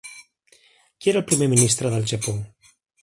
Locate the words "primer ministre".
1.33-1.93